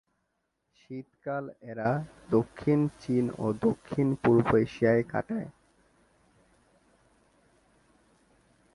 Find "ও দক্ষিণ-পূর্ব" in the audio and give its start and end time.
3.37-4.47